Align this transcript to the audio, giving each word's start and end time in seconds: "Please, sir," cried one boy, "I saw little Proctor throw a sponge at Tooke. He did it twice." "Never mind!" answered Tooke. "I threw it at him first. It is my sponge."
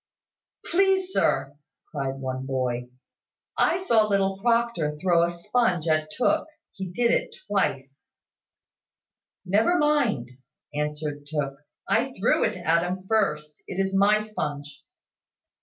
"Please, 0.65 1.13
sir," 1.13 1.55
cried 1.91 2.15
one 2.15 2.47
boy, 2.47 2.89
"I 3.55 3.77
saw 3.85 4.07
little 4.07 4.39
Proctor 4.41 4.97
throw 4.99 5.21
a 5.21 5.29
sponge 5.29 5.87
at 5.87 6.09
Tooke. 6.09 6.47
He 6.71 6.89
did 6.89 7.11
it 7.11 7.35
twice." 7.45 7.87
"Never 9.45 9.77
mind!" 9.77 10.31
answered 10.73 11.27
Tooke. 11.27 11.59
"I 11.87 12.13
threw 12.17 12.43
it 12.43 12.57
at 12.57 12.81
him 12.81 13.05
first. 13.07 13.61
It 13.67 13.79
is 13.79 13.93
my 13.93 14.17
sponge." 14.23 14.83